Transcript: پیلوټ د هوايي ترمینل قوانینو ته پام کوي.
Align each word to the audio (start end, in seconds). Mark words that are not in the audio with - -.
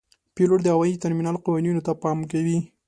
پیلوټ 0.35 0.59
د 0.63 0.67
هوايي 0.75 0.95
ترمینل 1.03 1.35
قوانینو 1.45 1.85
ته 1.85 1.91
پام 2.03 2.19
کوي. 2.31 2.57